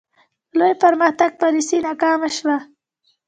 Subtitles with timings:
[0.49, 2.57] د لوی پرمختګ پالیسي ناکامه شوه.